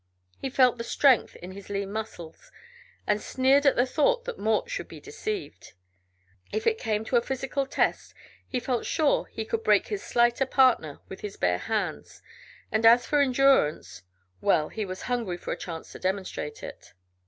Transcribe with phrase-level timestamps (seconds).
[0.39, 2.51] He felt the strength in his lean muscles,
[3.05, 5.73] and sneered at the thought that Mort should be deceived.
[6.51, 8.15] If it came to a physical test
[8.47, 12.23] he felt sure he could break his slighter partner with his bare hands,
[12.71, 14.01] and as for endurance
[14.41, 16.95] well, he was hungry for a chance to demonstrate it.